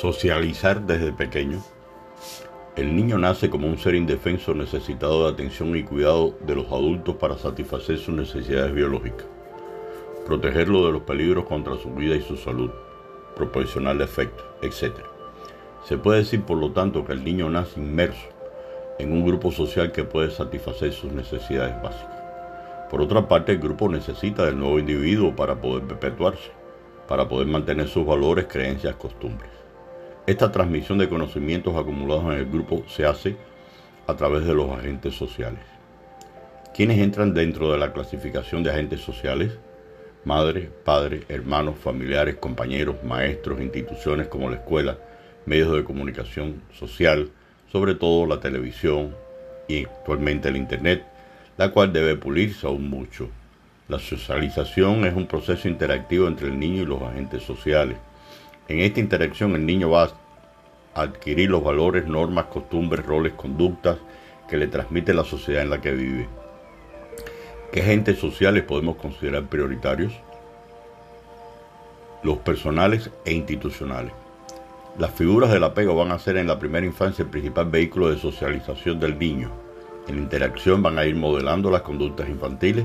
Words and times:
Socializar 0.00 0.82
desde 0.82 1.10
pequeño. 1.10 1.58
El 2.76 2.94
niño 2.94 3.16
nace 3.16 3.48
como 3.48 3.66
un 3.66 3.78
ser 3.78 3.94
indefenso 3.94 4.52
necesitado 4.52 5.24
de 5.24 5.32
atención 5.32 5.74
y 5.74 5.84
cuidado 5.84 6.34
de 6.40 6.54
los 6.54 6.66
adultos 6.66 7.16
para 7.16 7.38
satisfacer 7.38 7.96
sus 7.96 8.14
necesidades 8.14 8.74
biológicas, 8.74 9.26
protegerlo 10.26 10.84
de 10.84 10.92
los 10.92 11.00
peligros 11.00 11.46
contra 11.46 11.78
su 11.78 11.94
vida 11.94 12.14
y 12.14 12.20
su 12.20 12.36
salud, 12.36 12.70
proporcionarle 13.36 14.04
afecto, 14.04 14.44
etc. 14.60 14.96
Se 15.86 15.96
puede 15.96 16.18
decir, 16.18 16.42
por 16.42 16.58
lo 16.58 16.72
tanto, 16.72 17.02
que 17.06 17.14
el 17.14 17.24
niño 17.24 17.48
nace 17.48 17.80
inmerso 17.80 18.28
en 18.98 19.12
un 19.12 19.24
grupo 19.24 19.50
social 19.50 19.92
que 19.92 20.04
puede 20.04 20.30
satisfacer 20.30 20.92
sus 20.92 21.10
necesidades 21.10 21.82
básicas. 21.82 22.20
Por 22.90 23.00
otra 23.00 23.26
parte, 23.26 23.52
el 23.52 23.60
grupo 23.60 23.88
necesita 23.88 24.44
del 24.44 24.58
nuevo 24.58 24.78
individuo 24.78 25.34
para 25.34 25.58
poder 25.58 25.84
perpetuarse, 25.84 26.50
para 27.08 27.26
poder 27.26 27.46
mantener 27.46 27.88
sus 27.88 28.04
valores, 28.04 28.44
creencias, 28.46 28.94
costumbres. 28.96 29.55
Esta 30.26 30.50
transmisión 30.50 30.98
de 30.98 31.08
conocimientos 31.08 31.76
acumulados 31.76 32.24
en 32.24 32.32
el 32.32 32.46
grupo 32.46 32.84
se 32.88 33.06
hace 33.06 33.36
a 34.08 34.16
través 34.16 34.44
de 34.44 34.54
los 34.54 34.68
agentes 34.72 35.14
sociales. 35.14 35.60
¿Quiénes 36.74 36.98
entran 36.98 37.32
dentro 37.32 37.70
de 37.70 37.78
la 37.78 37.92
clasificación 37.92 38.64
de 38.64 38.70
agentes 38.70 39.02
sociales? 39.02 39.56
Madre, 40.24 40.68
padre, 40.84 41.22
hermanos, 41.28 41.76
familiares, 41.78 42.34
compañeros, 42.34 42.96
maestros, 43.04 43.60
instituciones 43.60 44.26
como 44.26 44.50
la 44.50 44.56
escuela, 44.56 44.98
medios 45.44 45.72
de 45.72 45.84
comunicación 45.84 46.60
social, 46.76 47.30
sobre 47.70 47.94
todo 47.94 48.26
la 48.26 48.40
televisión 48.40 49.14
y 49.68 49.84
actualmente 49.84 50.48
el 50.48 50.56
Internet, 50.56 51.04
la 51.56 51.70
cual 51.70 51.92
debe 51.92 52.16
pulirse 52.16 52.66
aún 52.66 52.90
mucho. 52.90 53.28
La 53.86 54.00
socialización 54.00 55.04
es 55.04 55.14
un 55.14 55.28
proceso 55.28 55.68
interactivo 55.68 56.26
entre 56.26 56.48
el 56.48 56.58
niño 56.58 56.82
y 56.82 56.86
los 56.86 57.00
agentes 57.00 57.44
sociales. 57.44 57.96
En 58.68 58.80
esta 58.80 58.98
interacción 58.98 59.54
el 59.54 59.64
niño 59.64 59.90
va 59.90 60.10
a 60.94 61.02
adquirir 61.02 61.50
los 61.50 61.62
valores, 61.62 62.06
normas, 62.06 62.46
costumbres, 62.46 63.06
roles, 63.06 63.34
conductas 63.34 63.98
que 64.48 64.56
le 64.56 64.66
transmite 64.66 65.14
la 65.14 65.24
sociedad 65.24 65.62
en 65.62 65.70
la 65.70 65.80
que 65.80 65.92
vive. 65.92 66.28
¿Qué 67.72 67.82
agentes 67.82 68.18
sociales 68.18 68.64
podemos 68.64 68.96
considerar 68.96 69.44
prioritarios? 69.46 70.12
Los 72.24 72.38
personales 72.38 73.10
e 73.24 73.34
institucionales. 73.34 74.12
Las 74.98 75.12
figuras 75.12 75.52
del 75.52 75.62
apego 75.62 75.94
van 75.94 76.10
a 76.10 76.18
ser 76.18 76.36
en 76.36 76.48
la 76.48 76.58
primera 76.58 76.86
infancia 76.86 77.22
el 77.22 77.28
principal 77.28 77.66
vehículo 77.66 78.08
de 78.08 78.18
socialización 78.18 78.98
del 78.98 79.18
niño. 79.18 79.50
En 80.08 80.18
interacción 80.18 80.82
van 80.82 80.98
a 80.98 81.04
ir 81.04 81.14
modelando 81.14 81.70
las 81.70 81.82
conductas 81.82 82.28
infantiles, 82.28 82.84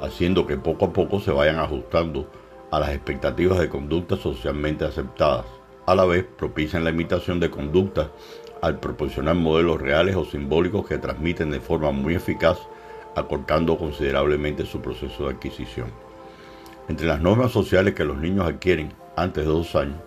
haciendo 0.00 0.46
que 0.46 0.56
poco 0.56 0.86
a 0.86 0.92
poco 0.92 1.20
se 1.20 1.30
vayan 1.30 1.58
ajustando 1.58 2.26
a 2.70 2.78
las 2.78 2.90
expectativas 2.90 3.58
de 3.58 3.68
conductas 3.68 4.20
socialmente 4.20 4.84
aceptadas. 4.84 5.46
A 5.86 5.94
la 5.94 6.04
vez 6.04 6.24
propician 6.24 6.84
la 6.84 6.90
imitación 6.90 7.40
de 7.40 7.50
conductas 7.50 8.08
al 8.62 8.78
proporcionar 8.78 9.34
modelos 9.34 9.80
reales 9.80 10.16
o 10.16 10.24
simbólicos 10.24 10.86
que 10.86 10.98
transmiten 10.98 11.50
de 11.50 11.60
forma 11.60 11.90
muy 11.90 12.14
eficaz, 12.14 12.58
acortando 13.16 13.76
considerablemente 13.76 14.66
su 14.66 14.80
proceso 14.80 15.24
de 15.24 15.34
adquisición. 15.34 15.88
Entre 16.88 17.06
las 17.06 17.20
normas 17.20 17.52
sociales 17.52 17.94
que 17.94 18.04
los 18.04 18.18
niños 18.18 18.46
adquieren 18.46 18.92
antes 19.16 19.44
de 19.44 19.50
dos 19.50 19.74
años 19.74 19.98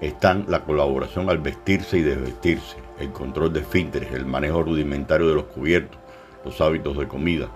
están 0.00 0.44
la 0.48 0.64
colaboración 0.64 1.30
al 1.30 1.38
vestirse 1.38 1.98
y 1.98 2.02
desvestirse, 2.02 2.76
el 2.98 3.10
control 3.12 3.52
de 3.52 3.60
esfínteres, 3.60 4.12
el 4.12 4.26
manejo 4.26 4.62
rudimentario 4.62 5.28
de 5.28 5.34
los 5.34 5.44
cubiertos, 5.44 5.98
los 6.44 6.60
hábitos 6.60 6.98
de 6.98 7.08
comida, 7.08 7.48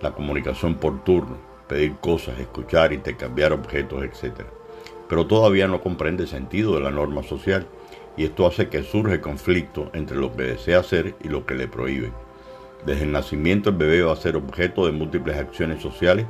la 0.00 0.12
comunicación 0.12 0.76
por 0.76 1.04
turno, 1.04 1.36
pedir 1.68 1.96
cosas, 1.96 2.38
escuchar, 2.38 2.92
intercambiar 2.92 3.52
objetos, 3.52 4.04
etc. 4.04 4.42
Pero 5.08 5.26
todavía 5.26 5.68
no 5.68 5.80
comprende 5.80 6.24
el 6.24 6.28
sentido 6.28 6.74
de 6.74 6.80
la 6.80 6.90
norma 6.90 7.22
social 7.22 7.66
y 8.16 8.24
esto 8.24 8.46
hace 8.46 8.68
que 8.68 8.82
surge 8.82 9.20
conflicto 9.20 9.90
entre 9.92 10.16
lo 10.16 10.34
que 10.34 10.44
desea 10.44 10.80
hacer 10.80 11.14
y 11.22 11.28
lo 11.28 11.44
que 11.46 11.54
le 11.54 11.68
prohíben. 11.68 12.12
Desde 12.84 13.04
el 13.04 13.12
nacimiento 13.12 13.70
el 13.70 13.76
bebé 13.76 14.02
va 14.02 14.12
a 14.12 14.16
ser 14.16 14.36
objeto 14.36 14.86
de 14.86 14.92
múltiples 14.92 15.36
acciones 15.36 15.82
sociales 15.82 16.26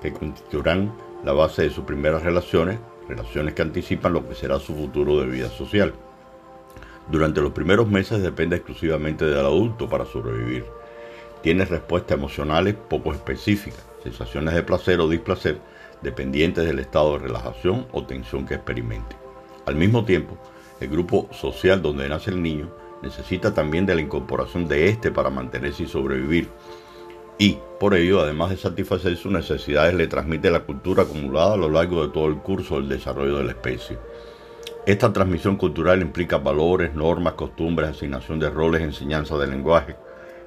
que 0.00 0.12
constituirán 0.12 0.92
la 1.24 1.32
base 1.32 1.62
de 1.62 1.70
sus 1.70 1.84
primeras 1.84 2.22
relaciones, 2.22 2.78
relaciones 3.08 3.54
que 3.54 3.62
anticipan 3.62 4.12
lo 4.12 4.26
que 4.28 4.34
será 4.34 4.58
su 4.58 4.74
futuro 4.74 5.20
de 5.20 5.26
vida 5.26 5.48
social. 5.48 5.92
Durante 7.10 7.40
los 7.40 7.52
primeros 7.52 7.88
meses 7.88 8.22
depende 8.22 8.56
exclusivamente 8.56 9.24
del 9.24 9.38
adulto 9.38 9.88
para 9.88 10.04
sobrevivir. 10.04 10.64
Tiene 11.42 11.64
respuestas 11.64 12.18
emocionales 12.18 12.74
poco 12.74 13.12
específicas 13.12 13.82
sensaciones 14.08 14.54
de 14.54 14.62
placer 14.62 15.00
o 15.00 15.08
displacer 15.08 15.60
dependientes 16.02 16.64
del 16.64 16.78
estado 16.78 17.12
de 17.12 17.26
relajación 17.26 17.86
o 17.92 18.04
tensión 18.04 18.46
que 18.46 18.54
experimente. 18.54 19.16
Al 19.66 19.76
mismo 19.76 20.04
tiempo, 20.04 20.38
el 20.80 20.88
grupo 20.88 21.28
social 21.32 21.82
donde 21.82 22.08
nace 22.08 22.30
el 22.30 22.42
niño 22.42 22.70
necesita 23.02 23.54
también 23.54 23.86
de 23.86 23.94
la 23.94 24.00
incorporación 24.00 24.66
de 24.66 24.88
éste 24.88 25.10
para 25.10 25.30
mantenerse 25.30 25.84
y 25.84 25.88
sobrevivir. 25.88 26.48
Y, 27.38 27.58
por 27.78 27.94
ello, 27.94 28.20
además 28.20 28.50
de 28.50 28.56
satisfacer 28.56 29.16
sus 29.16 29.30
necesidades, 29.30 29.94
le 29.94 30.08
transmite 30.08 30.50
la 30.50 30.64
cultura 30.64 31.04
acumulada 31.04 31.54
a 31.54 31.56
lo 31.56 31.70
largo 31.70 32.04
de 32.04 32.12
todo 32.12 32.26
el 32.26 32.38
curso 32.38 32.76
del 32.76 32.88
desarrollo 32.88 33.36
de 33.38 33.44
la 33.44 33.52
especie. 33.52 33.98
Esta 34.86 35.12
transmisión 35.12 35.56
cultural 35.56 36.00
implica 36.00 36.38
valores, 36.38 36.94
normas, 36.94 37.34
costumbres, 37.34 37.90
asignación 37.90 38.40
de 38.40 38.50
roles, 38.50 38.82
enseñanza 38.82 39.36
del 39.36 39.50
lenguaje, 39.50 39.96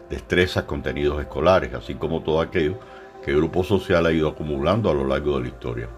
destrezas, 0.10 0.64
contenidos 0.64 1.22
escolares, 1.22 1.74
así 1.74 1.96
como 1.96 2.22
todo 2.22 2.42
aquello 2.42 2.78
que 3.24 3.36
grupo 3.36 3.64
social 3.64 4.06
ha 4.06 4.12
ido 4.12 4.30
acumulando 4.30 4.90
a 4.90 4.94
lo 4.94 5.06
largo 5.06 5.38
de 5.38 5.44
la 5.44 5.50
historia. 5.50 5.90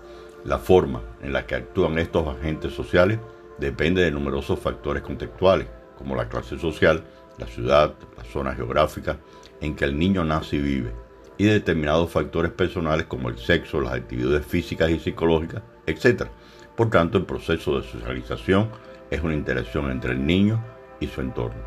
La 0.45 0.57
forma 0.57 1.01
en 1.21 1.31
la 1.31 1.45
que 1.45 1.55
actúan 1.55 1.97
estos 1.97 2.27
agentes 2.27 2.73
sociales 2.73 3.19
depende 3.57 4.03
de 4.03 4.11
numerosos 4.11 4.59
factores 4.59 5.03
contextuales, 5.03 5.67
como 5.97 6.15
la 6.15 6.27
clase 6.27 6.59
social, 6.59 7.03
la 7.37 7.47
ciudad, 7.47 7.93
la 8.17 8.23
zona 8.25 8.53
geográfica 8.53 9.17
en 9.61 9.75
que 9.75 9.85
el 9.85 9.97
niño 9.97 10.23
nace 10.25 10.57
y 10.57 10.61
vive, 10.61 10.91
y 11.37 11.45
de 11.45 11.53
determinados 11.53 12.11
factores 12.11 12.51
personales 12.51 13.05
como 13.05 13.29
el 13.29 13.37
sexo, 13.37 13.79
las 13.79 13.93
actividades 13.93 14.45
físicas 14.45 14.89
y 14.89 14.99
psicológicas, 14.99 15.63
etc. 15.85 16.27
Por 16.75 16.89
tanto, 16.89 17.17
el 17.17 17.25
proceso 17.25 17.79
de 17.79 17.87
socialización 17.87 18.69
es 19.09 19.21
una 19.21 19.33
interacción 19.33 19.89
entre 19.91 20.13
el 20.13 20.25
niño 20.25 20.63
y 20.99 21.07
su 21.07 21.21
entorno. 21.21 21.61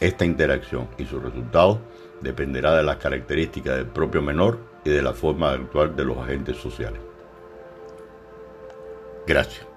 Esta 0.00 0.24
interacción 0.24 0.88
y 0.96 1.04
sus 1.04 1.22
resultados 1.22 1.78
dependerá 2.20 2.74
de 2.74 2.82
las 2.82 2.96
características 2.96 3.76
del 3.76 3.86
propio 3.86 4.22
menor 4.22 4.58
y 4.84 4.90
de 4.90 5.02
la 5.02 5.12
forma 5.12 5.50
de 5.50 5.56
actuar 5.56 5.94
de 5.94 6.04
los 6.04 6.16
agentes 6.18 6.56
sociales. 6.56 7.00
Gracias. 9.26 9.69